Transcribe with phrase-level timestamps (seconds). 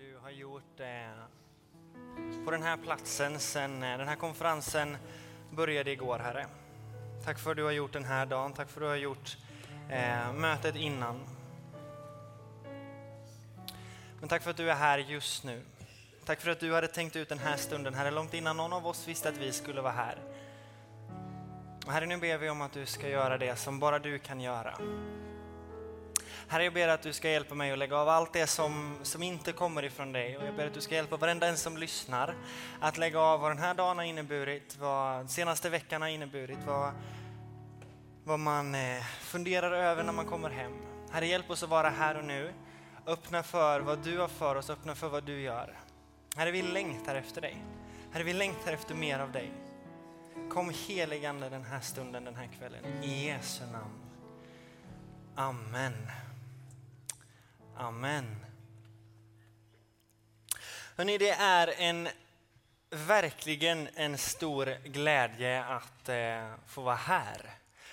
[0.00, 4.96] du har gjort eh, på den här platsen sen eh, den här konferensen
[5.50, 6.46] började igår, Herre.
[7.24, 8.52] Tack för att du har gjort den här dagen.
[8.52, 9.36] Tack för att du har gjort
[9.88, 11.20] eh, mötet innan.
[14.20, 15.62] Men tack för att du är här just nu.
[16.24, 18.86] Tack för att du hade tänkt ut den här stunden, Herre, långt innan någon av
[18.86, 20.18] oss visste att vi skulle vara här.
[21.86, 24.40] Och herre, nu ber vi om att du ska göra det som bara du kan
[24.40, 24.78] göra.
[26.50, 29.22] Herre, jag ber att du ska hjälpa mig att lägga av allt det som, som
[29.22, 30.38] inte kommer ifrån dig.
[30.38, 32.34] Och jag ber att du ska hjälpa varenda en som lyssnar
[32.80, 36.92] att lägga av vad den här dagen har inneburit, vad senaste veckan har inneburit, vad,
[38.24, 40.72] vad man eh, funderar över när man kommer hem.
[41.10, 42.52] Herre, hjälp oss att vara här och nu.
[43.06, 45.78] Öppna för vad du har för oss, öppna för vad du gör.
[46.36, 47.64] Herre, vi längtar efter dig.
[48.12, 49.52] Herre, vi längtar efter mer av dig.
[50.50, 53.02] Kom heligande den här stunden, den här kvällen.
[53.02, 54.00] I Jesu namn.
[55.34, 55.94] Amen.
[57.76, 58.36] Amen.
[60.96, 62.08] Hörrni, det är en,
[62.90, 67.50] verkligen en stor glädje att eh, få vara här.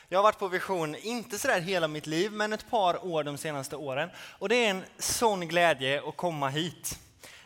[0.10, 3.38] Jag har varit på Vision, inte sådär hela mitt liv, men ett par år de
[3.38, 4.10] senaste åren.
[4.18, 7.00] Och det är en sån glädje att komma hit.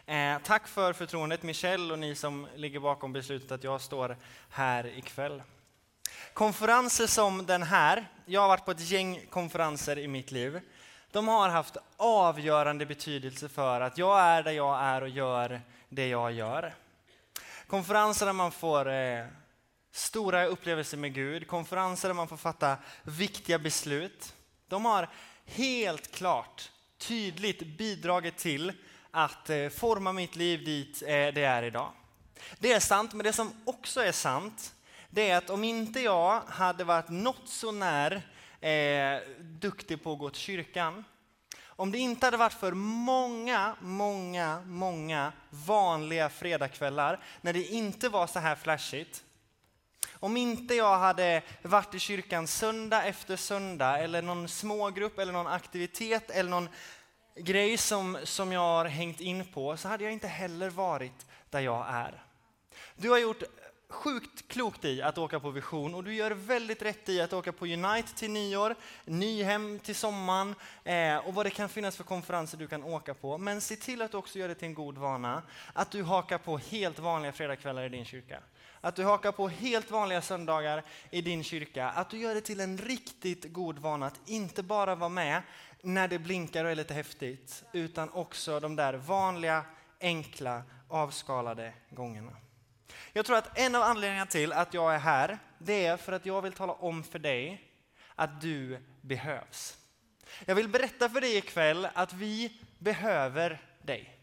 [0.05, 4.17] Eh, tack för förtroendet Michelle och ni som ligger bakom beslutet att jag står
[4.50, 5.44] här ikväll.
[6.33, 10.61] Konferenser som den här, jag har varit på ett gäng konferenser i mitt liv
[11.12, 16.08] de har haft avgörande betydelse för att jag är där jag är och gör det
[16.08, 16.73] jag gör.
[17.67, 19.26] Konferenser där man får eh,
[19.92, 24.34] stora upplevelser med Gud, konferenser där man får fatta viktiga beslut.
[24.67, 25.09] De har
[25.45, 28.73] helt klart, tydligt bidragit till
[29.12, 31.92] att eh, forma mitt liv dit eh, det är idag.
[32.59, 34.73] Det är sant, men det som också är sant,
[35.09, 38.22] det är att om inte jag hade varit något så när
[38.62, 41.04] eh, duktig på att gå till kyrkan.
[41.64, 48.27] Om det inte hade varit för många, många, många vanliga fredagskvällar när det inte var
[48.27, 49.23] så här flashigt.
[50.14, 55.48] Om inte jag hade varit i kyrkan söndag efter söndag eller någon smågrupp eller någon
[55.48, 56.70] aktivitet eller någon
[57.36, 61.60] grej som, som jag har hängt in på så hade jag inte heller varit där
[61.60, 62.23] jag är.
[62.95, 63.44] Du har gjort
[63.91, 67.52] sjukt klokt i att åka på Vision och du gör väldigt rätt i att åka
[67.52, 68.75] på Unite till nyår,
[69.05, 73.37] Nyhem till sommaren eh, och vad det kan finnas för konferenser du kan åka på.
[73.37, 75.43] Men se till att du också gör det till en god vana
[75.73, 78.39] att du hakar på helt vanliga fredagskvällar i din kyrka.
[78.81, 81.89] Att du hakar på helt vanliga söndagar i din kyrka.
[81.89, 85.41] Att du gör det till en riktigt god vana att inte bara vara med
[85.81, 89.65] när det blinkar och är lite häftigt utan också de där vanliga,
[89.99, 92.31] enkla, avskalade gångerna.
[93.14, 96.26] Jag tror att en av anledningarna till att jag är här, det är för att
[96.26, 97.72] jag vill tala om för dig
[98.16, 99.77] att du behövs.
[100.45, 104.17] Jag vill berätta för dig ikväll att vi behöver dig.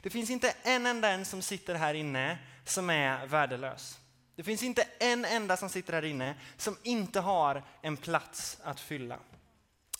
[0.00, 3.98] Det finns inte en enda en som sitter här inne som är värdelös.
[4.36, 8.80] Det finns inte en enda som sitter här inne som inte har en plats att
[8.80, 9.18] fylla.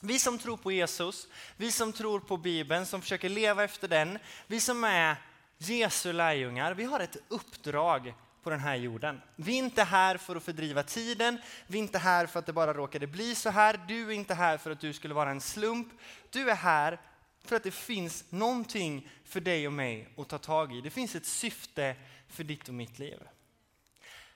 [0.00, 4.19] Vi som tror på Jesus, vi som tror på Bibeln, som försöker leva efter den,
[4.47, 5.16] vi som är
[5.59, 9.21] Jesu lärjungar, vi har ett uppdrag på den här jorden.
[9.37, 12.53] Vi är inte här för att fördriva tiden, vi är inte här för att det
[12.53, 15.41] bara råkade bli så här, du är inte här för att du skulle vara en
[15.41, 15.88] slump.
[16.31, 17.00] Du är här
[17.44, 20.81] för att det finns någonting för dig och mig att ta tag i.
[20.81, 21.97] Det finns ett syfte
[22.28, 23.19] för ditt och mitt liv.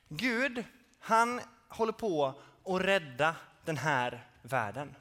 [0.09, 0.65] Gud,
[0.99, 4.95] han håller på att rädda den här världen.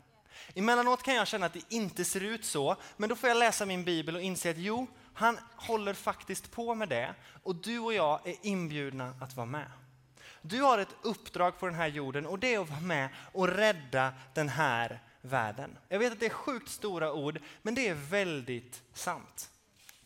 [0.55, 3.65] Emellanåt kan jag känna att det inte ser ut så, men då får jag läsa
[3.65, 7.93] min bibel och inse att jo, han håller faktiskt på med det och du och
[7.93, 9.71] jag är inbjudna att vara med.
[10.41, 13.47] Du har ett uppdrag på den här jorden och det är att vara med och
[13.47, 15.77] rädda den här världen.
[15.89, 19.49] Jag vet att det är sjukt stora ord, men det är väldigt sant.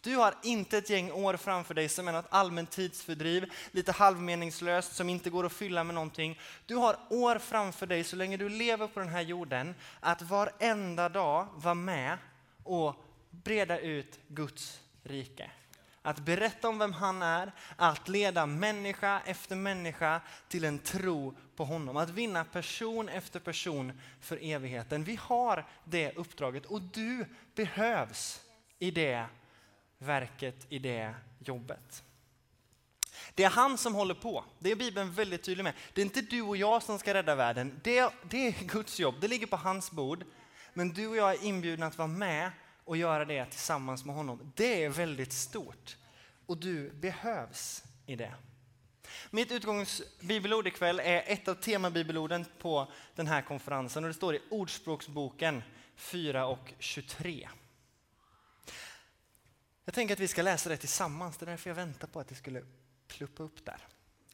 [0.01, 4.95] Du har inte ett gäng år framför dig som är något allmänt tidsfördriv, lite halvmeningslöst
[4.95, 6.39] som inte går att fylla med någonting.
[6.65, 11.09] Du har år framför dig så länge du lever på den här jorden att varenda
[11.09, 12.17] dag vara med
[12.63, 12.95] och
[13.29, 15.51] breda ut Guds rike.
[16.01, 21.65] Att berätta om vem han är, att leda människa efter människa till en tro på
[21.65, 21.97] honom.
[21.97, 25.03] Att vinna person efter person för evigheten.
[25.03, 27.25] Vi har det uppdraget och du
[27.55, 28.41] behövs
[28.79, 29.25] i det
[29.97, 32.03] verket, i det jobbet.
[33.35, 34.43] Det är han som håller på.
[34.59, 35.73] Det är Bibeln väldigt tydlig med.
[35.93, 37.79] Det är inte du och jag som ska rädda världen.
[37.83, 39.15] Det, det är Guds jobb.
[39.21, 40.23] Det ligger på hans bord.
[40.73, 42.51] Men du och jag är inbjudna att vara med
[42.91, 44.51] och göra det tillsammans med honom.
[44.55, 45.97] Det är väldigt stort
[46.45, 48.33] och du behövs i det.
[49.29, 54.41] Mitt utgångsbibelord ikväll är ett av temabibelorden på den här konferensen och det står i
[54.49, 55.63] Ordspråksboken
[55.95, 57.49] 4 och 23.
[59.85, 62.27] Jag tänker att vi ska läsa det tillsammans, det är därför jag väntar på att
[62.27, 62.63] det skulle
[63.07, 63.79] pluppa upp där.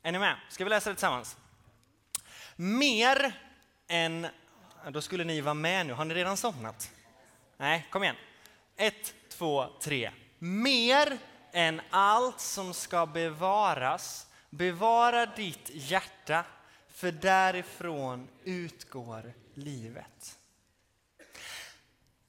[0.02, 0.36] Är ni med?
[0.50, 1.38] Ska vi läsa det tillsammans?
[2.56, 3.42] Mer
[3.88, 4.28] än...
[4.92, 5.94] Då skulle ni vara med nu.
[5.94, 6.92] Har ni redan somnat?
[7.58, 8.16] Nej, kom igen.
[8.78, 10.12] Ett, två, tre.
[10.40, 11.18] Mer
[11.52, 16.46] än allt som ska bevaras, bevara ditt hjärta,
[16.90, 20.40] för därifrån utgår livet.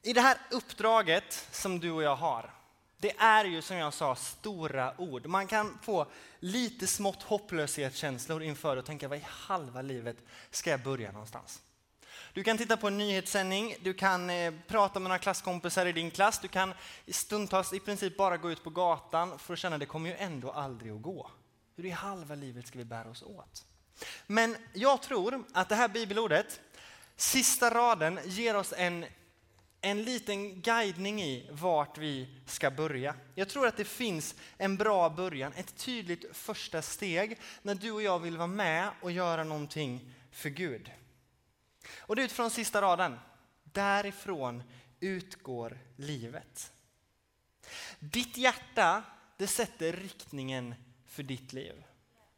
[0.03, 2.55] I det här uppdraget som du och jag har,
[2.99, 5.27] det är ju som jag sa stora ord.
[5.27, 6.06] Man kan få
[6.39, 10.17] lite smått hopplöshetskänslor inför och tänka vad i halva livet
[10.50, 11.62] ska jag börja någonstans?
[12.38, 16.11] Du kan titta på en nyhetssändning, du kan eh, prata med några klasskompisar i din
[16.11, 16.75] klass, du kan
[17.08, 20.17] stundtals i princip bara gå ut på gatan för att känna att det kommer ju
[20.17, 21.31] ändå aldrig att gå.
[21.76, 23.64] Hur i halva livet ska vi bära oss åt?
[24.26, 26.61] Men jag tror att det här bibelordet,
[27.17, 29.05] sista raden, ger oss en
[29.81, 33.14] en liten guidning i vart vi ska börja.
[33.35, 38.02] Jag tror att det finns en bra början, ett tydligt första steg när du och
[38.02, 40.90] jag vill vara med och göra någonting för Gud.
[41.99, 43.19] Och det är utifrån sista raden.
[43.64, 44.62] Därifrån
[45.00, 46.73] utgår livet.
[47.99, 49.02] Ditt hjärta,
[49.37, 50.75] det sätter riktningen
[51.06, 51.85] för ditt liv.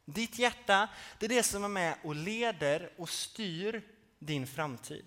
[0.05, 0.89] Ditt hjärta,
[1.19, 3.81] det är det som är med och leder och styr
[4.19, 5.05] din framtid.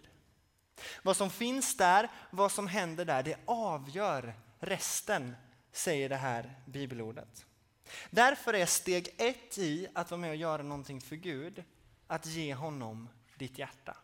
[1.02, 5.36] Vad som finns där, vad som händer där, det avgör resten,
[5.72, 7.46] säger det här bibelordet.
[8.10, 11.64] Därför är steg ett i att vara med och göra någonting för Gud,
[12.06, 13.08] att ge honom
[13.38, 13.96] ditt hjärta.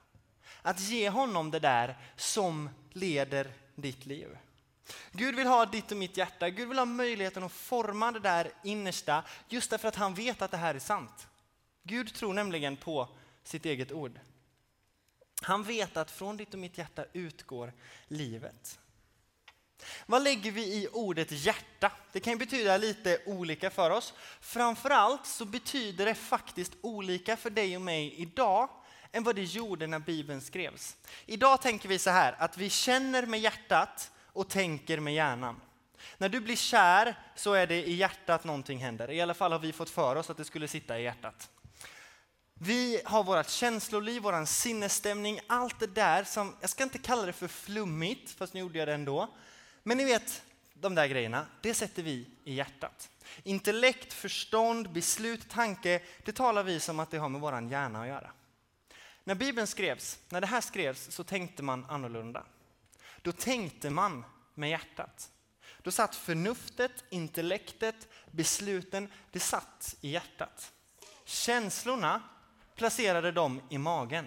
[0.63, 4.39] Att ge honom det där som leder ditt liv.
[5.13, 6.51] Gud vill ha ditt och mitt hjärta.
[6.51, 10.51] Gud vill ha möjligheten att forma det där innersta just därför att han vet att
[10.51, 11.27] det här är sant.
[11.83, 13.09] Gud tror nämligen på
[13.45, 14.21] sitt eget ord.
[15.43, 17.73] Han vet att från ditt och mitt hjärta utgår
[18.09, 18.79] livet.
[20.07, 21.93] Vad lägger vi i ordet hjärta?
[22.13, 24.15] Det kan betyda lite olika för oss.
[24.41, 28.69] Framförallt så betyder det faktiskt olika för dig och mig idag
[29.13, 30.97] än vad det gjorde när Bibeln skrevs.
[31.27, 35.61] Idag tänker vi så här att vi känner med hjärtat och tänker med hjärnan.
[36.19, 39.11] När du blir kär så är det i hjärtat någonting händer.
[39.11, 41.51] I alla fall har vi fått för oss att det skulle sitta i hjärtat.
[42.55, 47.33] Vi har vårt känsloliv, vår sinnesstämning, allt det där som, jag ska inte kalla det
[47.33, 49.29] för flummigt, fast nu gjorde jag det ändå.
[49.83, 50.43] Men ni vet,
[50.75, 53.11] de där grejerna, det sätter vi i hjärtat.
[53.43, 58.09] Intellekt, förstånd, beslut, tanke, det talar vi som att det har med vår hjärna att
[58.09, 58.31] göra.
[59.31, 62.45] När Bibeln skrevs, när det här skrevs, så tänkte man annorlunda.
[63.23, 64.25] Då tänkte man
[64.55, 65.31] med hjärtat.
[65.83, 70.73] Då satt förnuftet, intellektet, besluten, det satt i hjärtat.
[71.25, 72.23] Känslorna
[72.75, 74.27] placerade dem i magen.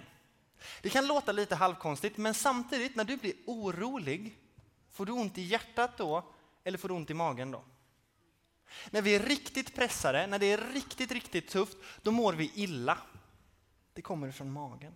[0.82, 4.38] Det kan låta lite halvkonstigt, men samtidigt när du blir orolig,
[4.92, 6.34] får du ont i hjärtat då
[6.64, 7.64] eller får du ont i magen då?
[8.90, 12.98] När vi är riktigt pressade, när det är riktigt, riktigt tufft, då mår vi illa.
[13.94, 14.95] Det kommer från magen.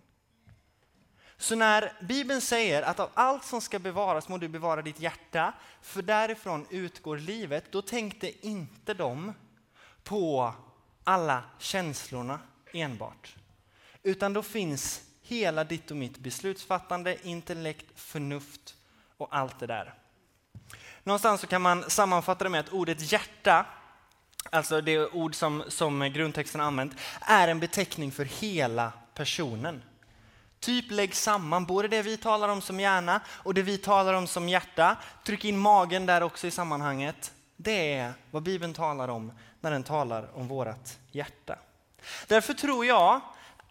[1.36, 5.52] Så när Bibeln säger att av allt som ska bevaras må du bevara ditt hjärta,
[5.82, 9.32] för därifrån utgår livet, då tänkte inte de
[10.04, 10.54] på
[11.04, 12.40] alla känslorna
[12.72, 13.36] enbart.
[14.02, 18.76] Utan då finns hela ditt och mitt beslutsfattande, intellekt, förnuft
[19.16, 19.94] och allt det där.
[21.02, 23.66] Någonstans så kan man sammanfatta det med att ordet hjärta,
[24.50, 29.82] alltså det ord som, som grundtexten använt, är en beteckning för hela personen.
[30.60, 34.26] Typ lägg samman både det vi talar om som hjärna och det vi talar om
[34.26, 34.96] som hjärta.
[35.24, 37.32] Tryck in magen där också i sammanhanget.
[37.56, 41.58] Det är vad Bibeln talar om när den talar om vårt hjärta.
[42.26, 43.20] Därför tror jag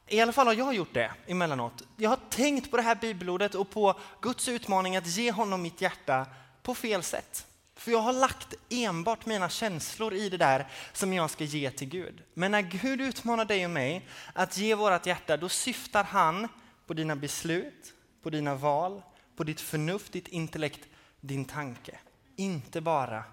[0.08, 1.84] i alla fall har jag gjort det emellanåt.
[1.96, 5.82] Jag har tänkt på det här bibelordet och på Guds utmaning att ge honom mitt
[5.82, 6.26] hjärta
[6.64, 7.47] på fel sätt.
[7.88, 11.88] För jag har lagt enbart mina känslor i det där som jag ska ge till
[11.88, 12.24] Gud.
[12.34, 16.48] Men när Gud utmanar dig och mig att ge vårt hjärta, då syftar han
[16.88, 19.02] på dina beslut, på dina val,
[19.36, 20.80] på ditt förnuft, ditt intellekt,
[21.20, 22.00] din tanke.
[22.36, 23.24] Inte bara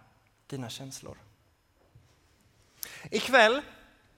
[0.46, 1.18] dina känslor.
[3.10, 3.62] Ikväll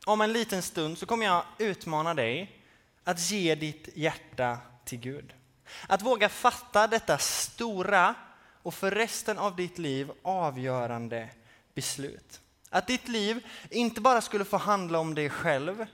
[0.07, 2.63] om en liten stund så kommer jag utmana dig
[3.05, 5.35] att ge ditt hjärta till Gud.
[5.89, 8.15] Att våga fatta detta stora
[8.67, 11.29] och för resten av ditt liv avgörande
[11.75, 12.41] beslut.
[12.71, 15.87] Att ditt liv inte bara skulle få handla om dig själv,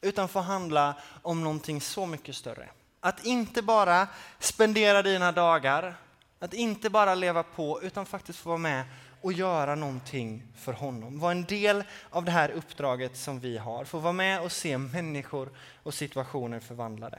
[0.00, 2.68] utan få handla om någonting så mycket större.
[3.00, 4.08] Att inte bara
[4.38, 5.94] spendera dina dagar,
[6.38, 8.84] att inte bara leva på, utan faktiskt få vara med
[9.20, 11.20] och göra någonting för honom.
[11.20, 13.84] Vara en del av det här uppdraget som vi har.
[13.84, 15.48] Få vara med och se människor
[15.82, 17.18] och situationer förvandlade.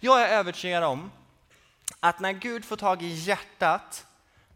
[0.00, 1.10] Jag är övertygad om
[2.00, 4.06] att när Gud får tag i hjärtat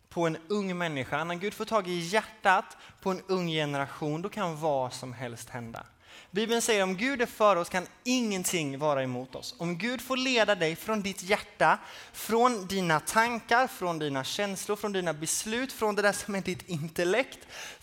[0.08, 4.28] på en ung människa, när Gud får tag i hjärtat på en ung generation, då
[4.28, 5.86] kan vad som helst hända.
[6.30, 9.54] Bibeln säger om Gud är för oss kan ingenting vara emot oss.
[9.58, 11.78] Om Gud får leda dig från ditt hjärta,
[12.12, 16.68] från dina tankar, från dina känslor, från dina beslut, från det där som är ditt
[16.68, 17.38] intellekt,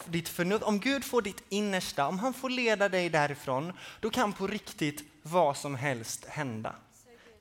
[0.06, 0.64] ditt förnuft.
[0.64, 5.04] Om Gud får ditt innersta, om han får leda dig därifrån, då kan på riktigt
[5.22, 6.76] vad som helst hända.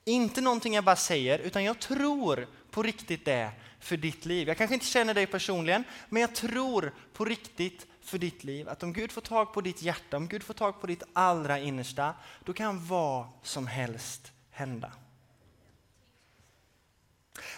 [0.08, 4.48] Inte någonting jag bara säger, utan jag tror på riktigt det för ditt liv.
[4.48, 8.68] Jag kanske inte känner dig personligen, men jag tror på riktigt för ditt liv.
[8.68, 11.58] Att om Gud får tag på ditt hjärta, om Gud får tag på ditt allra
[11.58, 14.92] innersta, då kan vad som helst hända.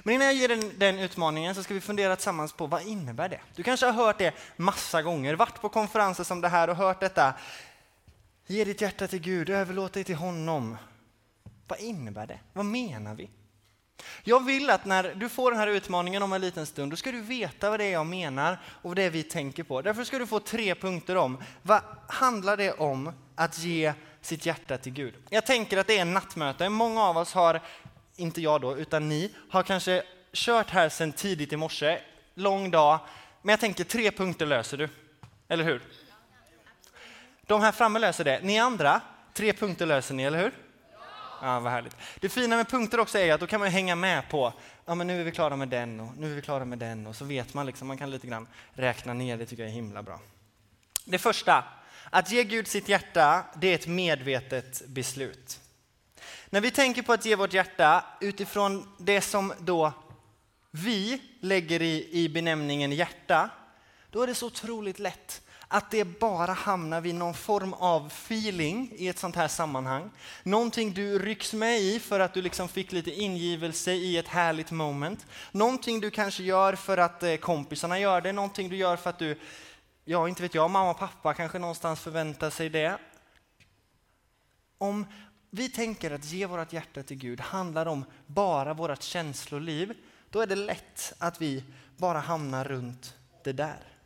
[0.03, 3.29] Men innan jag ger den, den, utmaningen så ska vi fundera tillsammans på vad innebär
[3.29, 3.41] det?
[3.55, 7.01] Du kanske har hört det massa gånger, varit på konferenser som det här och hört
[7.01, 7.35] detta.
[8.47, 10.77] Ge ditt hjärta till Gud, överlåt dig till honom.
[11.69, 12.39] Vad innebär det?
[12.53, 13.31] Vad menar vi?
[14.25, 17.13] Jag vill att när du får den här utmaningen om en liten stund, då ska
[17.13, 19.83] du veta vad det är jag menar och vad det är vi tänker på.
[19.83, 24.79] Därför ska du få tre punkter om vad handlar det om att ge sitt hjärta
[24.79, 25.15] till Gud.
[25.31, 26.69] Jag tänker att det är en nattmöte.
[26.69, 27.61] Många av oss har,
[28.17, 31.99] inte jag då, utan ni, har kanske kört här sedan tidigt i morse,
[32.35, 32.99] lång dag.
[33.43, 34.89] Men jag tänker tre punkter löser du,
[35.49, 35.83] eller hur?
[37.47, 38.41] De här framme löser det.
[38.43, 39.01] Ni andra,
[39.35, 40.53] tre punkter löser ni, eller hur?
[41.43, 41.97] Ja, vad härligt.
[42.21, 44.53] Det fina med punkter också är att då kan man hänga med på,
[44.85, 47.07] ja men nu är vi klara med den och nu är vi klara med den
[47.07, 49.75] och så vet man liksom, man kan lite grann räkna ner, det tycker jag är
[49.75, 50.21] himla bra.
[51.05, 51.65] Det första,
[52.11, 55.61] att ge Gud sitt hjärta, det är ett medvetet beslut.
[56.51, 59.93] När vi tänker på att ge vårt hjärta utifrån det som då
[60.71, 63.51] vi lägger i, i benämningen hjärta,
[64.11, 68.93] då är det så otroligt lätt att det bara hamnar vid någon form av feeling
[68.97, 70.11] i ett sånt här sammanhang.
[70.43, 74.71] Någonting du rycks med i för att du liksom fick lite ingivelse i ett härligt
[74.71, 75.27] moment.
[75.53, 79.19] Någonting du kanske gör för att eh, kompisarna gör det, någonting du gör för att
[79.19, 79.39] du,
[80.05, 82.99] ja inte vet jag, mamma och pappa kanske någonstans förväntar sig det.
[84.79, 85.07] Om
[85.51, 89.95] vi tänker att ge vårt hjärta till Gud handlar om bara vårt känsloliv,
[90.31, 91.65] då är det lätt att vi
[91.97, 93.98] bara hamnar runt det där.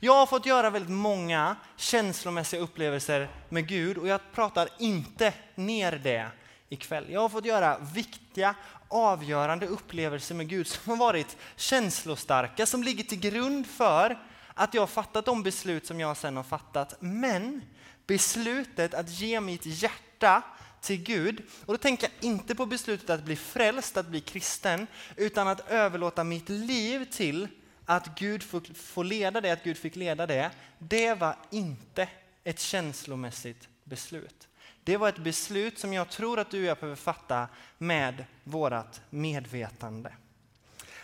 [0.00, 5.92] Jag har fått göra väldigt många känslomässiga upplevelser med Gud och jag pratar inte ner
[5.92, 6.30] det
[6.68, 7.06] ikväll.
[7.10, 8.54] Jag har fått göra viktiga,
[8.88, 14.18] avgörande upplevelser med Gud som har varit känslostarka, som ligger till grund för
[14.54, 16.96] att jag har fattat de beslut som jag sen har fattat.
[17.00, 17.62] Men
[18.06, 20.42] beslutet att ge mitt hjärta
[20.80, 24.86] till Gud, och då tänker jag inte på beslutet att bli frälst, att bli kristen,
[25.16, 27.48] utan att överlåta mitt liv till
[27.90, 28.42] att Gud
[28.74, 32.08] får leda det, att Gud fick leda det, det var inte
[32.44, 34.48] ett känslomässigt beslut.
[34.84, 39.00] Det var ett beslut som jag tror att du och jag behöver fatta med vårt
[39.10, 40.12] medvetande.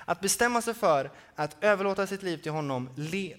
[0.05, 2.91] Att bestämma sig för att överlåta sitt liv till honom,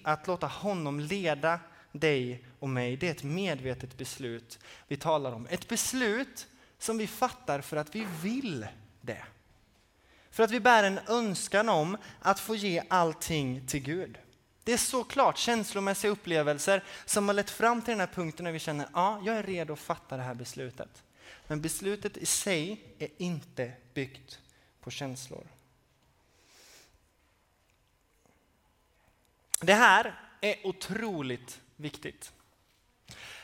[0.02, 1.60] att låta honom leda
[1.92, 5.46] dig och mig, det är ett medvetet beslut vi talar om.
[5.50, 6.46] Ett beslut
[6.78, 8.66] som vi fattar för att vi vill
[9.00, 9.24] det.
[10.30, 14.18] För att vi bär en önskan om att få ge allting till Gud.
[14.64, 18.58] Det är såklart känslomässiga upplevelser som har lett fram till den här punkten när vi
[18.58, 21.02] känner att ja, jag är redo att fatta det här beslutet.
[21.46, 24.38] Men beslutet i sig är inte byggt
[24.80, 25.46] på känslor.
[29.60, 32.32] Det här är otroligt viktigt.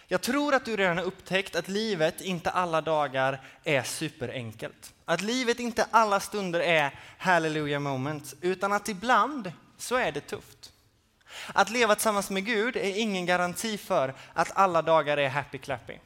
[0.06, 4.94] Jag tror att du redan har upptäckt att livet inte alla dagar är superenkelt.
[5.04, 10.72] Att livet inte alla stunder är hallelujah moment, utan att ibland så är det tufft.
[11.46, 15.98] Att leva tillsammans med Gud är ingen garanti för att alla dagar är happy clappy.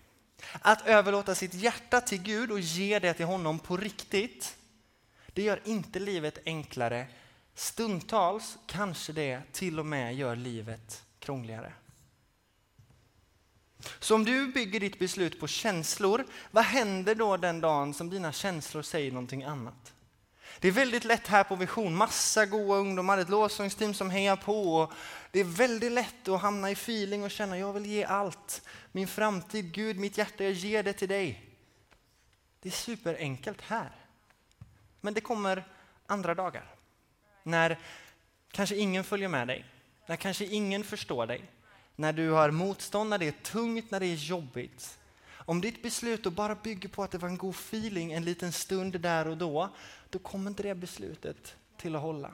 [0.60, 4.56] Att överlåta sitt hjärta till Gud och ge det till honom på riktigt,
[5.26, 7.06] det gör inte livet enklare.
[7.54, 11.72] Stundtals kanske det till och med gör livet krångligare.
[13.98, 18.32] Så om du bygger ditt beslut på känslor, vad händer då den dagen som dina
[18.32, 19.94] känslor säger någonting annat?
[20.60, 24.92] Det är väldigt lätt här på Vision, massa goa ungdomar, ett lovsångsteam som hejar på.
[25.30, 28.62] Det är väldigt lätt att hamna i feeling och känna jag vill ge allt.
[28.92, 31.44] Min framtid, Gud, mitt hjärta, jag ger det till dig.
[32.60, 33.90] Det är superenkelt här.
[35.00, 35.64] Men det kommer
[36.06, 36.74] andra dagar.
[37.42, 37.78] När
[38.50, 39.64] kanske ingen följer med dig,
[40.06, 41.44] när kanske ingen förstår dig,
[41.98, 44.98] när du har motstånd, när det är tungt, när det är jobbigt.
[45.30, 48.52] Om ditt beslut då bara bygger på att det var en god feeling en liten
[48.52, 49.68] stund där och då,
[50.10, 52.30] då kommer inte det beslutet till att hålla.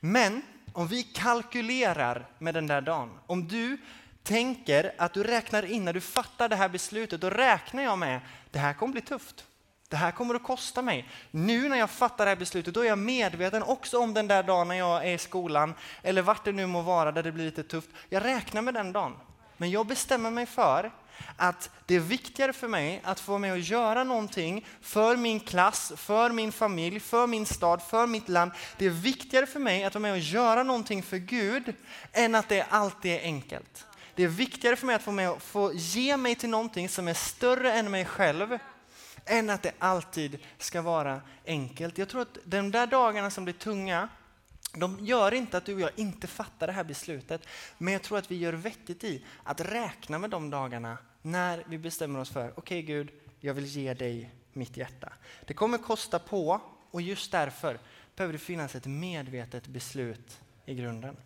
[0.00, 0.42] Men
[0.72, 3.78] om vi kalkylerar med den där dagen, om du
[4.22, 8.20] tänker att du räknar in när du fattar det här beslutet, då räknar jag med
[8.50, 9.46] det här kommer bli tufft.
[9.94, 11.08] Det här kommer att kosta mig.
[11.30, 14.42] Nu när jag fattar det här beslutet, då är jag medveten också om den där
[14.42, 17.44] dagen när jag är i skolan, eller vart det nu må vara där det blir
[17.44, 17.88] lite tufft.
[18.08, 19.12] Jag räknar med den dagen.
[19.56, 20.92] Men jag bestämmer mig för
[21.36, 25.40] att det är viktigare för mig att få vara med och göra någonting för min
[25.40, 28.52] klass, för min familj, för min stad, för mitt land.
[28.78, 31.74] Det är viktigare för mig att vara med och göra någonting för Gud
[32.12, 33.86] än att det alltid är enkelt.
[34.14, 37.08] Det är viktigare för mig att få, med och få ge mig till någonting som
[37.08, 38.58] är större än mig själv
[39.24, 41.98] än att det alltid ska vara enkelt.
[41.98, 44.08] Jag tror att de där dagarna som blir tunga,
[44.74, 47.46] de gör inte att du och jag inte fattar det här beslutet,
[47.78, 51.78] men jag tror att vi gör vettigt i att räkna med de dagarna när vi
[51.78, 55.12] bestämmer oss för, okej okay, Gud, jag vill ge dig mitt hjärta.
[55.44, 57.78] Det kommer kosta på och just därför
[58.16, 61.16] behöver det finnas ett medvetet beslut i grunden.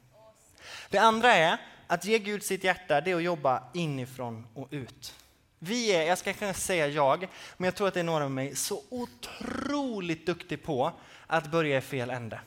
[0.90, 5.14] Det andra är att ge Gud sitt hjärta, det är att jobba inifrån och ut.
[5.58, 8.30] Vi är, jag ska kanske säga jag, men jag tror att det är några av
[8.30, 10.92] mig, så otroligt duktig på
[11.26, 12.40] att börja i fel ände.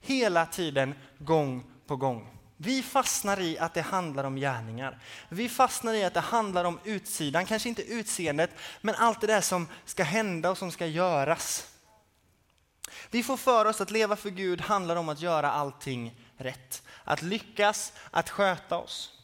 [0.00, 2.38] Hela tiden, gång på gång.
[2.56, 4.98] Vi fastnar i att det handlar om gärningar.
[5.28, 8.50] Vi fastnar i att det handlar om utsidan, kanske inte utseendet,
[8.80, 11.68] men allt det där som ska hända och som ska göras.
[13.10, 16.82] Vi får för oss att leva för Gud handlar om att göra allting rätt.
[17.04, 19.21] Att lyckas, att sköta oss.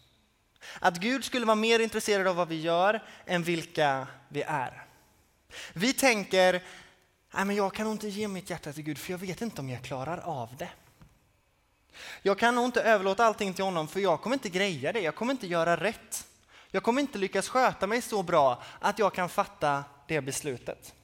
[0.80, 4.84] Att Gud skulle vara mer intresserad av vad vi gör än vilka vi är.
[5.72, 6.62] Vi tänker,
[7.34, 9.60] Nej, men jag kan nog inte ge mitt hjärta till Gud för jag vet inte
[9.60, 10.68] om jag klarar av det.
[12.22, 15.14] Jag kan nog inte överlåta allting till honom för jag kommer inte greja det, jag
[15.14, 16.26] kommer inte göra rätt.
[16.70, 20.94] Jag kommer inte lyckas sköta mig så bra att jag kan fatta det beslutet.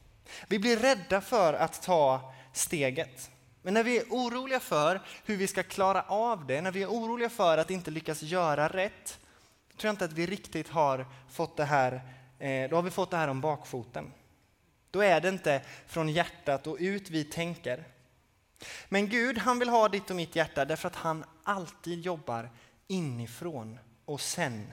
[0.48, 3.30] Vi blir rädda för att ta steget.
[3.62, 6.86] Men när vi är oroliga för hur vi ska klara av det, när vi är
[6.86, 9.18] oroliga för att inte lyckas göra rätt,
[9.76, 11.92] tror jag inte att vi riktigt har fått det här,
[12.38, 14.12] eh, då har vi fått det här om bakfoten.
[14.90, 17.84] Då är det inte från hjärtat och ut vi tänker.
[18.88, 22.50] Men Gud, han vill ha ditt och mitt hjärta därför att han alltid jobbar
[22.86, 24.72] inifrån och sen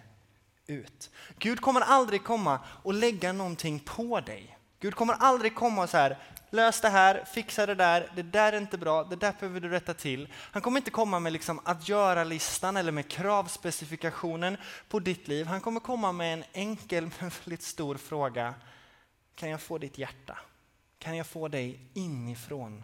[0.68, 1.10] ut.
[1.38, 4.58] Gud kommer aldrig komma och lägga någonting på dig.
[4.82, 6.18] Gud kommer aldrig komma och så här,
[6.50, 9.70] lös det här, fixa det där, det där är inte bra, det där behöver du
[9.70, 10.34] rätta till.
[10.34, 14.58] Han kommer inte komma med liksom att göra-listan eller med kravspecifikationen
[14.90, 15.46] på ditt liv.
[15.46, 18.54] Han kommer komma med en enkel men väldigt stor fråga.
[19.36, 20.38] Kan jag få ditt hjärta?
[21.00, 22.84] Kan jag få dig inifrån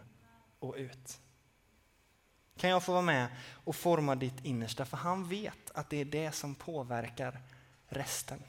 [0.59, 1.17] och ut?
[2.57, 3.27] Kan jag få vara med
[3.63, 4.85] och forma ditt innersta?
[4.85, 7.41] För han vet att det är det som påverkar
[7.87, 8.43] resten.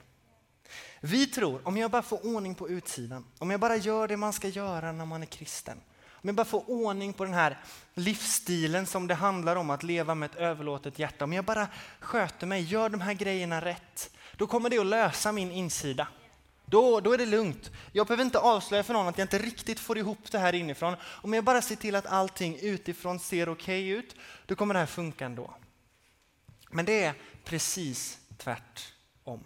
[1.00, 4.32] Vi tror, om jag bara får ordning på utsidan, om jag bara gör det man
[4.32, 7.58] ska göra när man är kristen, om jag bara får ordning på den här
[7.94, 11.68] livsstilen som det handlar om att leva med ett överlåtet hjärta, om jag bara
[12.00, 16.08] sköter mig, gör de här grejerna rätt, då kommer det att lösa min insida.
[16.70, 17.70] Då, då är det lugnt.
[17.92, 20.96] Jag behöver inte avslöja för någon att jag inte riktigt får ihop det här inifrån.
[21.02, 24.80] Om jag bara ser till att allting utifrån ser okej okay ut, då kommer det
[24.80, 25.54] här funka ändå.
[26.70, 29.44] Men det är precis tvärtom.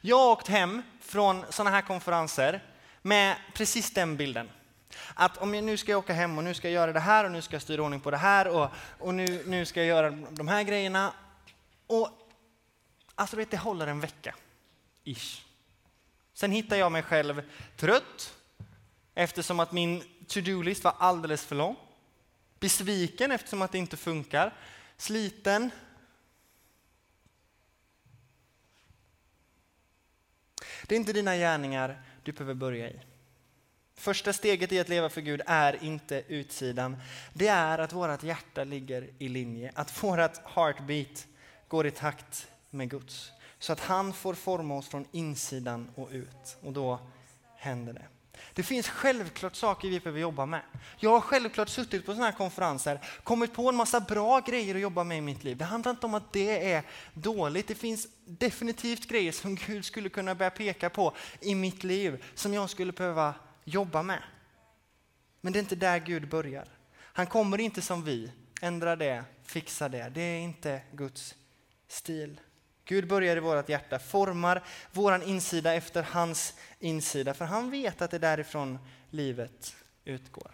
[0.00, 2.64] Jag har åkt hem från sådana här konferenser
[3.02, 4.50] med precis den bilden.
[5.14, 7.24] Att om jag nu ska jag åka hem och nu ska jag göra det här
[7.24, 9.86] och nu ska jag styra ordning på det här och, och nu, nu ska jag
[9.86, 11.12] göra de här grejerna.
[11.86, 12.08] Och
[13.14, 14.34] alltså vet, det håller en vecka.
[15.04, 15.42] Ish.
[16.34, 17.42] Sen hittar jag mig själv
[17.76, 18.34] trött
[19.14, 21.76] eftersom att min to-do-list var alldeles för lång.
[22.60, 24.54] Besviken eftersom att det inte funkar.
[24.96, 25.70] Sliten.
[30.90, 33.00] Det är inte dina gärningar du behöver börja i.
[33.94, 36.96] Första steget i att leva för Gud är inte utsidan.
[37.32, 41.26] Det är att vårt hjärta ligger i linje, att vårt heartbeat
[41.68, 43.32] går i takt med Guds.
[43.58, 46.56] Så att han får forma oss från insidan och ut.
[46.62, 46.98] Och då
[47.56, 48.06] händer det.
[48.54, 50.60] Det finns självklart saker vi behöver jobba med.
[50.98, 54.80] Jag har självklart suttit på sådana här konferenser, kommit på en massa bra grejer att
[54.80, 55.56] jobba med i mitt liv.
[55.56, 56.82] Det handlar inte om att det är
[57.14, 57.68] dåligt.
[57.68, 62.54] Det finns definitivt grejer som Gud skulle kunna börja peka på i mitt liv som
[62.54, 64.22] jag skulle behöva jobba med.
[65.40, 66.68] Men det är inte där Gud börjar.
[67.12, 70.08] Han kommer inte som vi, ändra det, fixa det.
[70.14, 71.34] Det är inte Guds
[71.88, 72.40] stil.
[72.90, 78.10] Gud börjar i vårt hjärta, formar vår insida efter hans insida, för han vet att
[78.10, 78.78] det är därifrån
[79.10, 80.50] livet utgår.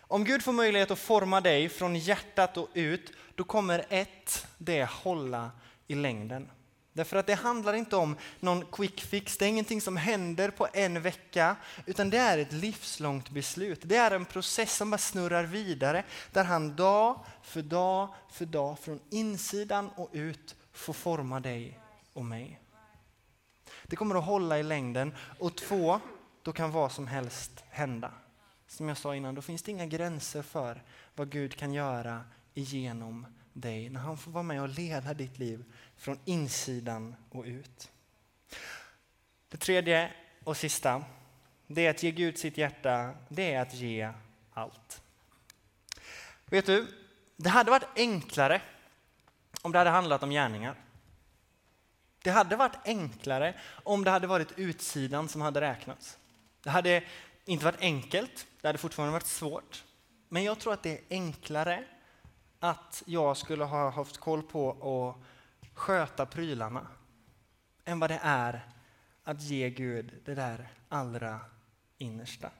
[0.00, 4.84] Om Gud får möjlighet att forma dig från hjärtat och ut, då kommer ett, det
[4.84, 5.50] hålla
[5.86, 6.50] i längden.
[6.92, 10.68] Därför att det handlar inte om någon quick fix, det är ingenting som händer på
[10.72, 13.80] en vecka, utan det är ett livslångt beslut.
[13.82, 18.78] Det är en process som bara snurrar vidare, där han dag för dag för dag,
[18.78, 21.78] från insidan och ut, få forma dig
[22.12, 22.60] och mig.
[23.84, 25.14] Det kommer att hålla i längden.
[25.38, 26.00] Och två,
[26.42, 28.12] då kan vad som helst hända.
[28.66, 30.82] Som jag sa innan, då finns det inga gränser för
[31.14, 35.64] vad Gud kan göra igenom dig när han får vara med och leda ditt liv
[35.96, 37.90] från insidan och ut.
[39.48, 40.12] Det tredje
[40.44, 41.04] och sista,
[41.66, 44.12] det är att ge Gud sitt hjärta, det är att ge
[44.52, 45.02] allt.
[46.44, 46.86] Vet du,
[47.36, 48.62] det hade varit enklare
[49.66, 50.74] om det hade handlat om gärningar.
[52.22, 56.18] Det hade varit enklare om det hade varit utsidan som hade räknats.
[56.62, 57.04] Det hade
[57.44, 59.84] inte varit enkelt, det hade fortfarande varit svårt.
[60.28, 61.84] Men jag tror att det är enklare
[62.60, 66.86] att jag skulle ha haft koll på att sköta prylarna
[67.84, 68.66] än vad det är
[69.24, 71.40] att ge Gud det där allra
[71.98, 72.50] innersta.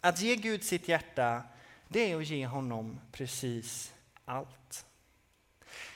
[0.00, 1.42] Att ge Gud sitt hjärta,
[1.88, 3.93] det är att ge honom precis
[4.24, 4.86] allt.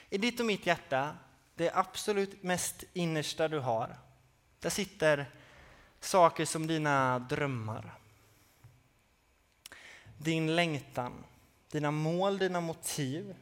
[0.09, 1.17] I ditt och mitt hjärta,
[1.55, 3.97] det absolut mest innersta du har,
[4.59, 5.25] där sitter
[5.99, 7.93] saker som dina drömmar,
[10.17, 11.23] din längtan,
[11.71, 13.35] dina mål, dina motiv.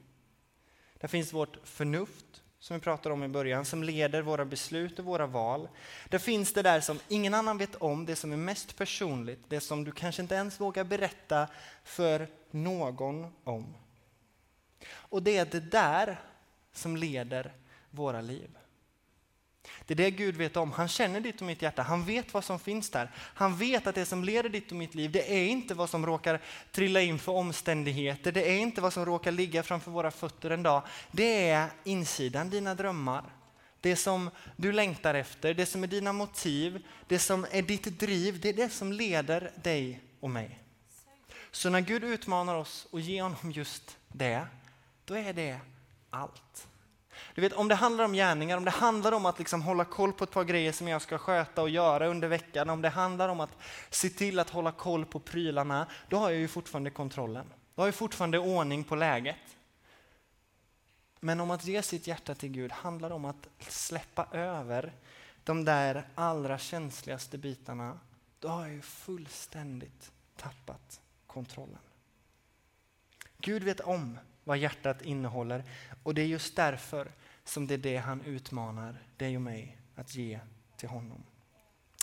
[0.99, 5.05] Där finns vårt förnuft, som vi pratade om i början, som leder våra beslut och
[5.05, 5.69] våra val.
[6.09, 9.59] Där finns det där som ingen annan vet om, det som är mest personligt, det
[9.59, 11.47] som du kanske inte ens vågar berätta
[11.83, 13.73] för någon om.
[14.89, 16.21] Och det är det där
[16.73, 17.53] som leder
[17.91, 18.49] våra liv.
[19.85, 20.71] Det är det Gud vet om.
[20.71, 21.81] Han känner ditt och mitt hjärta.
[21.81, 23.11] Han vet vad som finns där.
[23.15, 26.05] Han vet att det som leder ditt och mitt liv, det är inte vad som
[26.05, 28.31] råkar trilla in för omständigheter.
[28.31, 30.83] Det är inte vad som råkar ligga framför våra fötter en dag.
[31.11, 33.23] Det är insidan, dina drömmar.
[33.81, 38.41] Det som du längtar efter, det som är dina motiv, det som är ditt driv,
[38.41, 40.59] det är det som leder dig och mig.
[41.51, 44.47] Så när Gud utmanar oss och ger honom just det,
[45.07, 45.59] då är det
[46.09, 46.67] allt.
[47.35, 50.13] Du vet, om det handlar om gärningar, om det handlar om att liksom hålla koll
[50.13, 53.29] på ett par grejer som jag ska sköta och göra under veckan, om det handlar
[53.29, 53.57] om att
[53.89, 57.53] se till att hålla koll på prylarna, då har jag ju fortfarande kontrollen.
[57.75, 59.57] Då har jag fortfarande ordning på läget.
[61.19, 64.93] Men om att ge sitt hjärta till Gud handlar om att släppa över
[65.43, 67.99] de där allra känsligaste bitarna,
[68.39, 71.79] då har jag ju fullständigt tappat kontrollen.
[73.37, 74.17] Gud vet om
[74.47, 75.63] vad hjärtat innehåller
[76.03, 77.11] och det är just därför
[77.43, 80.39] som det är det han utmanar dig och mig att ge
[80.77, 81.23] till honom.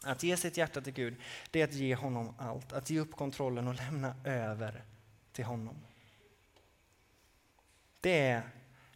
[0.02, 1.16] Att ge sitt hjärta till Gud,
[1.50, 2.72] det är att ge honom allt.
[2.72, 4.84] Att ge upp kontrollen och lämna över
[5.32, 5.76] till honom.
[8.00, 8.42] Det är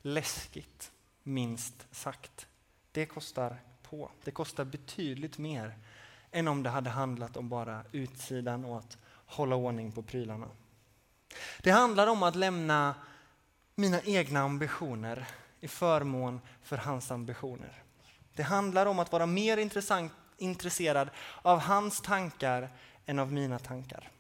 [0.00, 2.46] läskigt, minst sagt.
[2.92, 4.10] Det kostar på.
[4.24, 5.78] Det kostar betydligt mer
[6.30, 10.48] än om det hade handlat om bara utsidan och att hålla ordning på prylarna.
[11.62, 12.94] Det handlar om att lämna
[13.78, 15.26] mina egna ambitioner
[15.60, 17.82] i förmån för hans ambitioner.
[18.34, 19.56] Det handlar om att vara mer
[20.38, 21.10] intresserad
[21.42, 22.68] av hans tankar
[23.06, 24.10] än av mina tankar.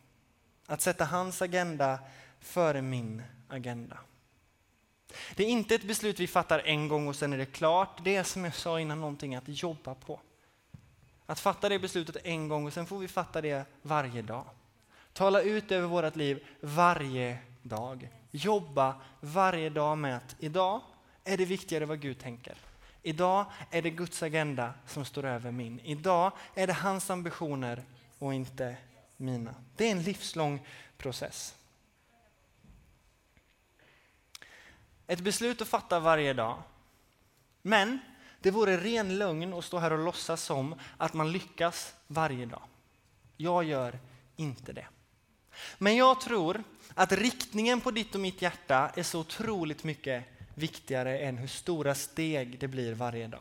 [0.66, 1.98] Att sätta hans agenda
[2.40, 3.98] före min agenda.
[5.34, 8.04] Det är inte ett beslut vi fattar en gång och sen är det klart.
[8.04, 10.20] Det är som jag sa innan någonting att jobba på.
[11.26, 14.44] Att fatta det beslutet en gång och sen får vi fatta det varje dag.
[15.12, 18.08] Tala ut över vårt liv varje dag.
[18.30, 20.80] Jobba varje dag med att idag
[21.24, 22.58] är det viktigare vad Gud tänker.
[23.02, 25.80] Idag är det Guds agenda som står över min.
[25.80, 27.84] Idag är det hans ambitioner
[28.18, 28.76] och inte
[29.16, 29.54] mina.
[29.76, 31.54] Det är en livslång process.
[35.06, 36.62] Ett beslut att fatta varje dag.
[37.62, 37.98] Men
[38.40, 42.62] det vore ren lögn att stå här och låtsas som att man lyckas varje dag.
[43.36, 43.98] Jag gör
[44.36, 44.86] inte det.
[45.78, 46.62] Men jag tror
[46.94, 51.94] att riktningen på ditt och mitt hjärta är så otroligt mycket viktigare än hur stora
[51.94, 53.40] steg det blir varje dag.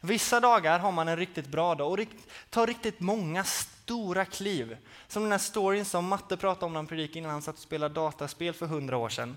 [0.00, 2.06] Vissa dagar har man en riktigt bra dag och
[2.50, 4.76] tar riktigt många stora kliv.
[5.08, 7.60] Som den här storyn som Matte pratade om när han predikade innan han satt och
[7.60, 9.36] spelade dataspel för hundra år sedan.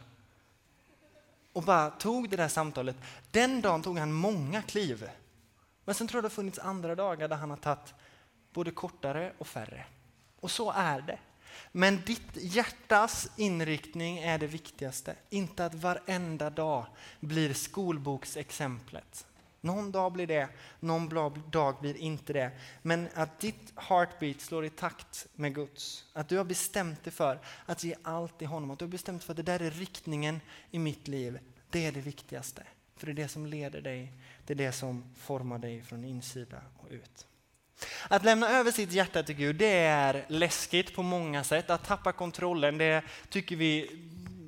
[1.54, 2.96] Och bara tog det där samtalet.
[3.32, 5.10] Den dagen tog han många kliv.
[5.86, 7.94] Men sen tror jag det har funnits andra dagar där han har tagit
[8.54, 9.86] både kortare och färre.
[10.40, 11.20] Och så är det.
[11.72, 15.16] Men ditt hjärtas inriktning är det viktigaste.
[15.30, 16.86] Inte att varenda dag
[17.20, 19.26] blir skolboksexemplet.
[19.62, 21.10] Någon dag blir det, någon
[21.50, 22.52] dag blir inte det.
[22.82, 26.06] Men att ditt heartbeat slår i takt med Guds.
[26.14, 28.72] Att du har bestämt dig för att ge allt i honom.
[28.72, 31.40] Att du har bestämt dig för att det där är riktningen i mitt liv.
[31.70, 32.64] Det är det viktigaste.
[32.96, 34.14] För det är det som leder dig.
[34.46, 37.28] Det är det som formar dig från insida och ut.
[38.08, 41.70] Att lämna över sitt hjärta till Gud, det är läskigt på många sätt.
[41.70, 43.90] Att tappa kontrollen, det tycker vi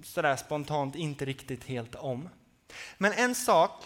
[0.03, 2.29] sådär spontant inte riktigt helt om.
[2.97, 3.83] Men en sak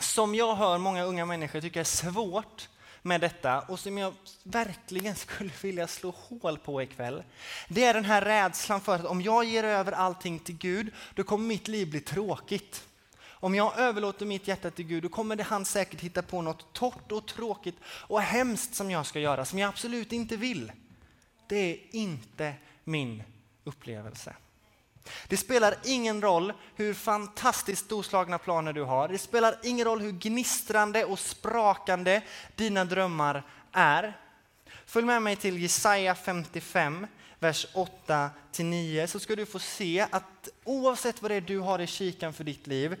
[0.00, 2.68] som jag hör många unga människor tycka är svårt
[3.02, 7.22] med detta och som jag verkligen skulle vilja slå hål på ikväll.
[7.68, 11.24] Det är den här rädslan för att om jag ger över allting till Gud, då
[11.24, 12.84] kommer mitt liv bli tråkigt.
[13.40, 16.72] Om jag överlåter mitt hjärta till Gud, då kommer det han säkert hitta på något
[16.72, 20.72] torrt och tråkigt och hemskt som jag ska göra, som jag absolut inte vill.
[21.46, 23.22] Det är inte min
[23.64, 24.34] upplevelse.
[25.28, 29.08] Det spelar ingen roll hur fantastiskt storslagna planer du har.
[29.08, 32.22] Det spelar ingen roll hur gnistrande och sprakande
[32.56, 34.18] dina drömmar är.
[34.86, 37.06] Följ med mig till Jesaja 55,
[37.38, 37.66] vers
[38.52, 42.32] 8-9 så ska du få se att oavsett vad det är du har i kikan
[42.32, 42.96] för ditt liv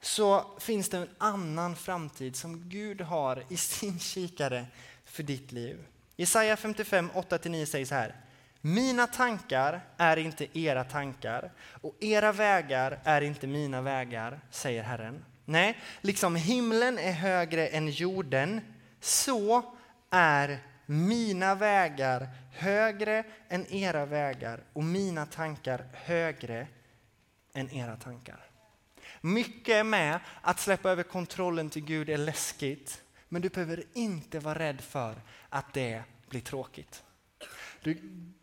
[0.00, 4.66] så finns det en annan framtid som Gud har i sin kikare
[5.04, 5.84] för ditt liv.
[6.16, 8.16] Jesaja 55, 8-9 säger så här.
[8.60, 15.24] Mina tankar är inte era tankar och era vägar är inte mina vägar, säger Herren.
[15.44, 18.60] Nej, liksom himlen är högre än jorden,
[19.00, 19.62] så
[20.10, 26.66] är mina vägar högre än era vägar och mina tankar högre
[27.54, 28.47] än era tankar.
[29.20, 34.58] Mycket med att släppa över kontrollen till Gud är läskigt, men du behöver inte vara
[34.58, 35.14] rädd för
[35.48, 37.02] att det blir tråkigt.
[37.82, 38.00] Du,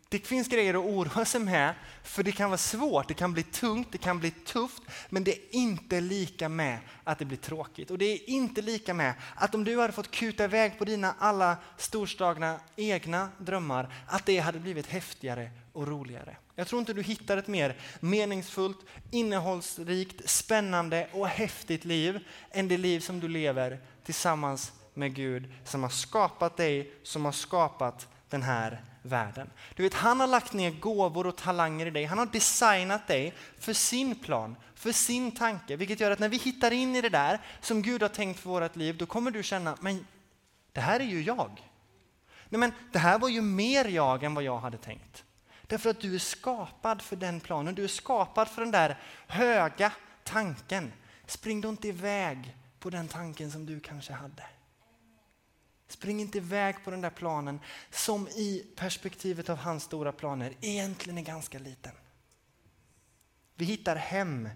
[0.08, 3.42] det finns grejer att oroa sig med, för det kan vara svårt, det kan bli
[3.42, 7.90] tungt, det kan bli tufft, men det är inte lika med att det blir tråkigt.
[7.90, 11.14] Och det är inte lika med att om du hade fått kuta iväg på dina
[11.18, 16.36] alla storslagna egna drömmar, att det hade blivit häftigare och roligare.
[16.54, 18.78] Jag tror inte du hittar ett mer meningsfullt,
[19.10, 22.18] innehållsrikt, spännande och häftigt liv
[22.50, 27.32] än det liv som du lever tillsammans med Gud som har skapat dig, som har
[27.32, 29.50] skapat den här världen.
[29.74, 32.04] Du vet, han har lagt ner gåvor och talanger i dig.
[32.04, 36.36] Han har designat dig för sin plan, för sin tanke, vilket gör att när vi
[36.36, 39.42] hittar in i det där som Gud har tänkt för vårt liv, då kommer du
[39.42, 40.06] känna, men
[40.72, 41.70] det här är ju jag.
[42.48, 45.24] Nej, men det här var ju mer jag än vad jag hade tänkt.
[45.66, 49.92] Därför att du är skapad för den planen, du är skapad för den där höga
[50.24, 50.92] tanken.
[51.26, 54.42] Spring då inte iväg på den tanken som du kanske hade.
[55.88, 61.18] Spring inte iväg på den där planen som i perspektivet av hans stora planer egentligen
[61.18, 61.92] är ganska liten.
[63.54, 64.48] Vi hittar hem.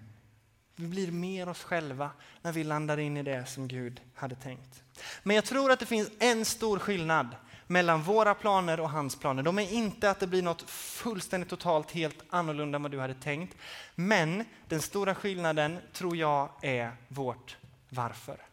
[0.76, 2.10] Vi blir mer oss själva
[2.42, 4.82] när vi landar in i det som Gud hade tänkt.
[5.22, 9.42] Men jag tror att det finns en stor skillnad mellan våra planer och hans planer.
[9.42, 13.14] De är inte att det blir något fullständigt totalt helt annorlunda än vad du hade
[13.14, 13.56] tänkt.
[13.94, 17.56] Men den stora skillnaden tror jag är vårt
[17.88, 18.46] varför.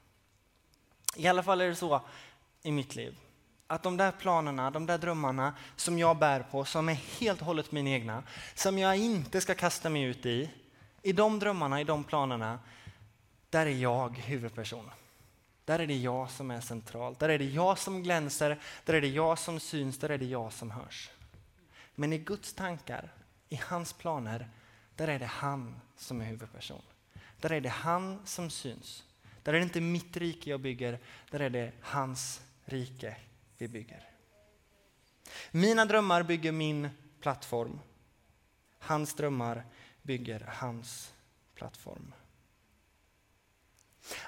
[1.16, 2.02] I alla fall är det så
[2.63, 3.17] i mitt liv.
[3.67, 7.46] Att de där planerna, de där drömmarna som jag bär på, som är helt och
[7.46, 8.24] hållet mina egna,
[8.56, 10.50] som jag inte ska kasta mig ut i,
[11.02, 12.60] i de drömmarna, i de planerna,
[13.50, 14.89] där är jag huvudperson.
[15.65, 17.15] Där är det jag som är central.
[17.20, 20.26] Där är det jag som glänser, där är det jag som syns, där är det
[20.26, 21.10] jag som hörs.
[21.96, 23.13] Men i Guds tankar,
[23.50, 24.50] i hans planer,
[24.96, 26.82] där är det han som är huvudperson.
[27.39, 29.04] Där är det han som syns.
[29.43, 31.00] Där är det inte mitt rike jag bygger,
[31.32, 33.16] där är det hans rike
[33.58, 34.04] vi bygger.
[35.52, 36.90] Mina drömmar bygger min
[37.22, 37.80] plattform.
[38.80, 39.66] Hans drömmar
[40.02, 41.14] bygger hans
[41.56, 42.14] plattform.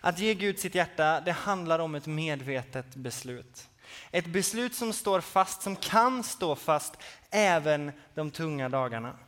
[0.01, 3.69] Att ge Gud sitt hjärta, det handlar om ett medvetet beslut.
[4.11, 6.93] Ett beslut som står fast, som kan stå fast
[7.29, 9.19] även de tunga dagarna.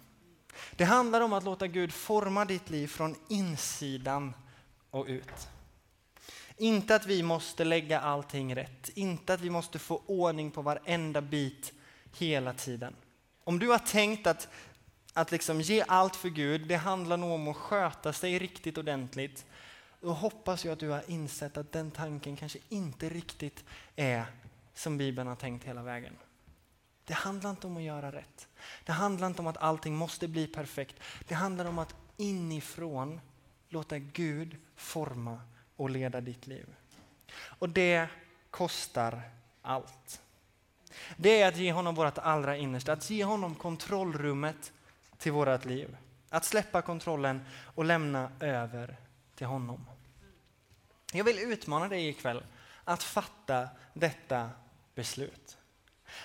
[0.71, 4.34] Det handlar om att låta Gud forma ditt liv från insidan
[4.89, 5.50] och ut.
[6.57, 11.21] Inte att vi måste lägga allting rätt, inte att vi måste få ordning på varenda
[11.21, 11.73] bit
[12.17, 12.95] hela tiden.
[13.43, 14.47] Om du har tänkt att,
[15.13, 19.45] att liksom ge allt för Gud, det handlar nog om att sköta sig riktigt ordentligt,
[20.01, 23.63] då hoppas jag att du har insett att den tanken kanske inte riktigt
[23.95, 24.25] är
[24.73, 26.13] som Bibeln har tänkt hela vägen.
[27.05, 28.47] Det handlar inte om att göra rätt.
[28.85, 30.95] Det handlar inte om att allting måste bli perfekt.
[31.27, 33.21] Det handlar om att inifrån
[33.69, 35.39] låta Gud forma
[35.81, 36.65] och leda ditt liv.
[37.33, 38.07] Och det
[38.49, 39.21] kostar
[39.61, 40.21] allt.
[41.17, 44.71] Det är att ge honom vårt allra innersta, att ge honom kontrollrummet
[45.17, 45.97] till vårt liv.
[46.29, 47.41] Att släppa kontrollen
[47.75, 48.97] och lämna över
[49.35, 49.85] till honom.
[51.13, 52.43] Jag vill utmana dig ikväll
[52.83, 54.49] att fatta detta
[54.95, 55.57] beslut.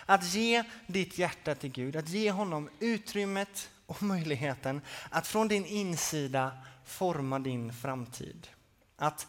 [0.06, 5.66] Att ge ditt hjärta till Gud, att ge honom utrymmet och möjligheten att från din
[5.66, 8.48] insida forma din framtid.
[8.96, 9.26] Att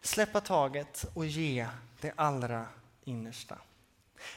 [0.00, 1.68] släppa taget och ge
[2.00, 2.66] det allra
[3.04, 3.58] innersta.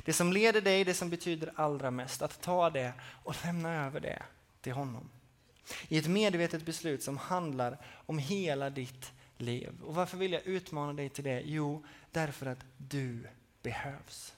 [0.06, 4.00] Det som leder dig, det som betyder allra mest, att ta det och lämna över
[4.00, 4.24] det
[4.62, 5.10] till honom.
[5.88, 9.82] I ett medvetet beslut som handlar om hela ditt liv.
[9.84, 11.42] Och varför vill jag utmana dig till det?
[11.46, 13.28] Jo, därför att du
[13.62, 14.34] behövs.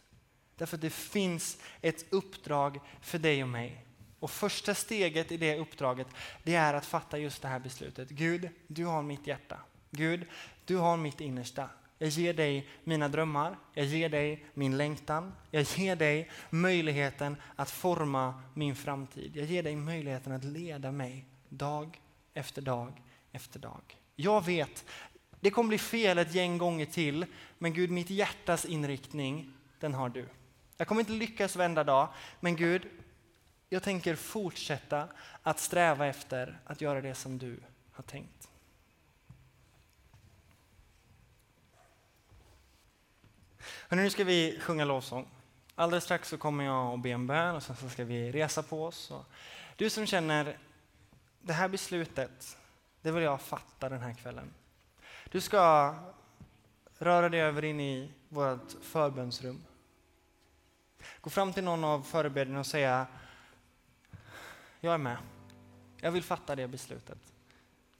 [0.57, 3.85] Därför att det finns ett uppdrag för dig och mig.
[4.19, 6.07] Och första steget i det uppdraget,
[6.43, 8.09] det är att fatta just det här beslutet.
[8.09, 9.59] Gud, du har mitt hjärta.
[9.95, 10.25] Gud,
[10.65, 11.69] du har mitt innersta.
[11.97, 17.71] Jag ger dig mina drömmar, jag ger dig min längtan, jag ger dig möjligheten att
[17.71, 19.35] forma min framtid.
[19.35, 22.01] Jag ger dig möjligheten att leda mig dag
[22.33, 23.81] efter dag efter dag.
[24.15, 24.85] Jag vet,
[25.39, 27.25] det kommer bli fel ett gäng gånger till,
[27.57, 30.29] men Gud, mitt hjärtas inriktning, den har du.
[30.77, 32.87] Jag kommer inte lyckas varenda dag, men Gud,
[33.69, 35.07] jag tänker fortsätta
[35.41, 37.59] att sträva efter att göra det som du
[37.91, 38.34] har tänkt.
[43.89, 45.27] Hörrni, nu ska vi sjunga lovsång.
[45.75, 48.63] Alldeles strax så kommer jag och be en bön och sen så ska vi resa
[48.63, 49.11] på oss.
[49.75, 50.57] Du som känner
[51.41, 52.57] det här beslutet,
[53.01, 54.53] det vill jag fatta den här kvällen.
[55.31, 55.95] Du ska
[56.97, 59.63] röra dig över in i vårt förbönsrum.
[61.21, 63.07] Gå fram till någon av förebedjarna och säga
[64.79, 65.17] Jag är med.
[66.01, 67.33] Jag vill fatta det beslutet.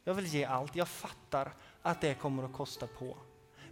[0.03, 0.75] Jag vill ge allt.
[0.75, 3.17] Jag fattar att det kommer att kosta på.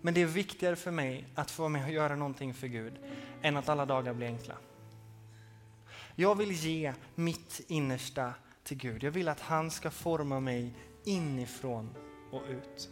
[0.06, 2.94] Men det är viktigare för mig att få vara med och göra någonting för Gud
[3.42, 4.56] än att alla dagar blir enkla.
[6.16, 9.04] Jag vill ge mitt innersta till Gud.
[9.04, 11.90] Jag vill att han ska forma mig inifrån
[12.32, 12.90] och ut.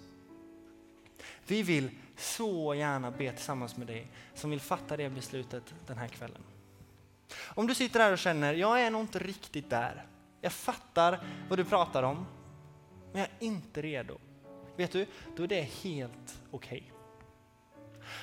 [1.47, 6.07] Vi vill så gärna be tillsammans med dig som vill fatta det beslutet den här
[6.07, 6.41] kvällen.
[7.39, 10.05] Om du sitter här och känner, jag är nog inte riktigt där.
[10.41, 12.25] Jag fattar vad du pratar om,
[13.11, 14.17] men jag är inte redo.
[14.77, 16.83] Vet du, då är det helt okej.
[16.91, 17.00] Okay.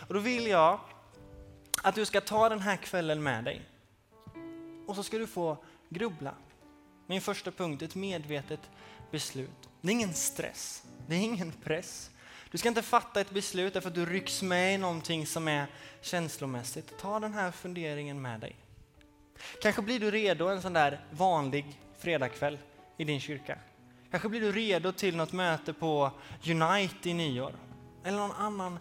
[0.08, 0.80] Och då vill jag
[1.82, 3.62] att du ska ta den här kvällen med dig.
[4.86, 5.56] Och så ska du få
[5.88, 6.34] grubbla.
[7.06, 8.60] Min första punkt, ett medvetet
[9.10, 9.68] beslut.
[9.80, 12.10] Det är ingen stress, det är ingen press.
[12.50, 15.66] Du ska inte fatta ett beslut därför att du rycks med i någonting som är
[16.00, 16.98] känslomässigt.
[16.98, 18.56] Ta den här funderingen med dig.
[19.62, 22.58] Kanske blir du redo en sån där vanlig fredagkväll
[22.96, 23.58] i din kyrka.
[24.10, 26.10] Kanske blir du redo till något möte på
[26.46, 27.52] Unite i nyår.
[28.04, 28.78] Eller någon annan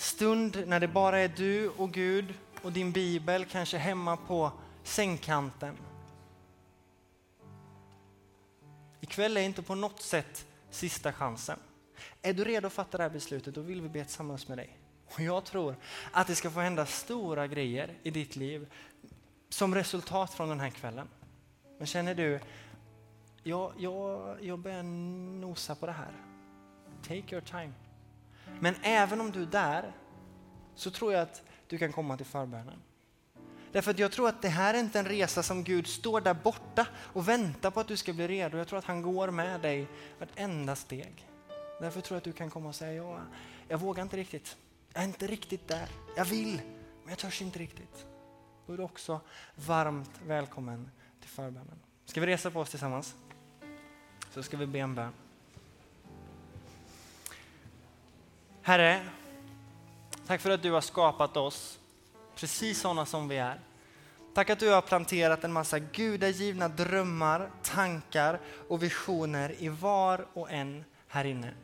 [0.00, 5.76] stund när det bara är du och Gud och din bibel, kanske hemma på sängkanten.
[9.00, 11.58] Ikväll är inte på något sätt sista chansen.
[12.22, 14.78] Är du redo att fatta det här beslutet, då vill vi be tillsammans med dig.
[15.14, 15.76] Och jag tror
[16.12, 18.72] att det ska få hända stora grejer i ditt liv
[19.48, 21.08] som resultat från den här kvällen.
[21.78, 22.40] Men känner du,
[23.42, 26.12] jag, jag, jag börjar nosa på det här.
[27.02, 27.72] Take your time.
[28.60, 29.92] Men även om du är där
[30.74, 32.82] så tror jag att du kan komma till förbönen.
[33.72, 36.34] Därför att jag tror att det här är inte en resa som Gud står där
[36.34, 38.58] borta och väntar på att du ska bli redo.
[38.58, 41.26] Jag tror att han går med dig vartenda steg.
[41.80, 43.20] Därför tror jag att du kan komma och säga, ja,
[43.68, 44.56] jag vågar inte riktigt.
[44.92, 45.88] Jag är inte riktigt där.
[46.16, 46.60] Jag vill,
[47.02, 48.06] men jag törs inte riktigt.
[48.66, 49.20] Då är du också
[49.54, 51.78] varmt välkommen till förbönen.
[52.04, 53.14] Ska vi resa på oss tillsammans?
[54.30, 55.12] Så ska vi be en bön.
[58.62, 59.00] Herre,
[60.26, 61.78] tack för att du har skapat oss
[62.36, 63.60] precis sådana som vi är.
[64.34, 70.50] Tack att du har planterat en massa gudagivna drömmar, tankar och visioner i var och
[70.50, 71.54] en här inne.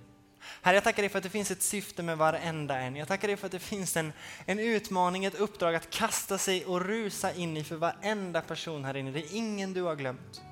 [0.63, 2.97] Herre, jag tackar dig för att det finns ett syfte med varenda en.
[2.97, 4.13] Jag tackar dig för att det finns en,
[4.47, 8.97] en utmaning, ett uppdrag att kasta sig och rusa in i för varenda person här
[8.97, 9.11] inne.
[9.11, 10.43] Det är ingen du har glömt.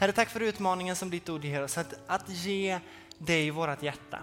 [0.00, 2.80] Herre, tack för utmaningen som ditt ord ger oss, att, att ge
[3.18, 4.22] dig vårt hjärta.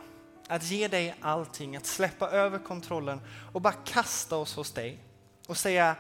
[0.52, 3.22] Att ge dig allting, att släppa över kontrollen
[3.54, 5.00] och bara kasta oss hos dig
[5.48, 5.96] och säga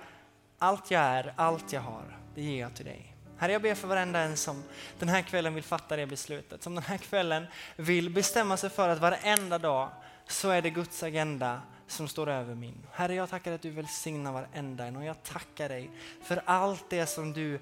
[0.57, 3.15] allt jag är, allt jag har, det ger jag till dig.
[3.37, 4.63] Herre, jag ber för varenda en som
[4.99, 8.89] den här kvällen vill fatta det beslutet, som den här kvällen vill bestämma sig för
[8.89, 9.89] att varenda dag
[10.27, 12.87] så är det Guds agenda som står över min.
[12.91, 15.91] Herre, jag tackar att du välsignar varenda en och jag tackar dig
[16.23, 17.59] för allt det som du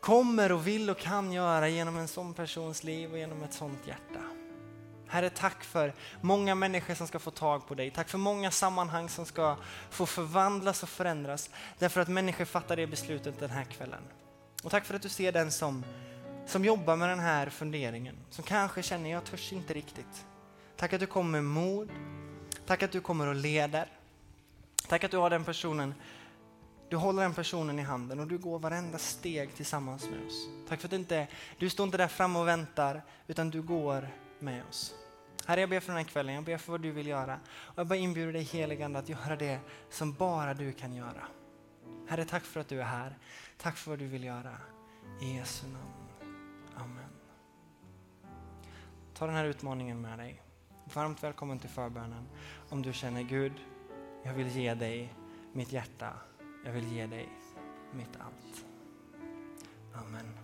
[0.00, 3.86] kommer och vill och kan göra genom en sån persons liv och genom ett sånt
[3.86, 4.43] hjärta.
[5.08, 7.90] Herre, tack för många människor som ska få tag på dig.
[7.90, 9.56] Tack för många sammanhang som ska
[9.90, 14.02] få förvandlas och förändras därför att människor fattar det beslutet den här kvällen.
[14.62, 15.84] Och tack för att du ser den som,
[16.46, 20.26] som jobbar med den här funderingen, som kanske känner jag törs inte riktigt.
[20.76, 21.88] Tack att du kommer med mod.
[22.66, 23.88] Tack att du kommer och leder.
[24.88, 25.94] Tack att du har den personen
[26.88, 30.48] du håller den personen i handen och du går varenda steg tillsammans med oss.
[30.68, 31.26] Tack för att du inte,
[31.58, 34.08] du står inte där framme och väntar, utan du går
[34.44, 34.94] med oss.
[35.46, 37.40] Herre, jag ber för den här kvällen, jag ber för vad du vill göra.
[37.46, 41.26] Och jag bara inbjuder dig heligande att göra det som bara du kan göra.
[42.08, 43.18] Herre, tack för att du är här.
[43.58, 44.56] Tack för vad du vill göra.
[45.20, 46.34] I Jesu namn.
[46.76, 47.10] Amen.
[49.14, 50.42] Ta den här utmaningen med dig.
[50.94, 52.28] Varmt välkommen till förbönen.
[52.68, 53.52] Om du känner Gud,
[54.22, 55.14] jag vill ge dig
[55.52, 56.12] mitt hjärta.
[56.64, 57.28] Jag vill ge dig
[57.92, 58.64] mitt allt.
[59.94, 60.43] Amen.